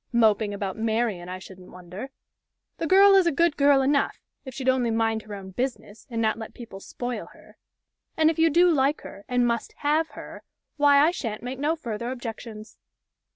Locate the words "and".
6.09-6.19, 8.17-8.31, 9.29-9.45